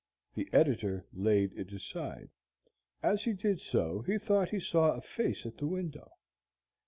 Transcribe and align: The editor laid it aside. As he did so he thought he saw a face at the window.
The 0.33 0.49
editor 0.51 1.05
laid 1.13 1.53
it 1.53 1.71
aside. 1.71 2.31
As 3.03 3.23
he 3.23 3.33
did 3.33 3.61
so 3.61 4.01
he 4.01 4.17
thought 4.17 4.49
he 4.49 4.59
saw 4.59 4.93
a 4.93 5.01
face 5.01 5.45
at 5.45 5.59
the 5.59 5.67
window. 5.67 6.09